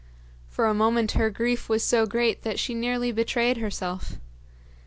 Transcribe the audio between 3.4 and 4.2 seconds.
herself.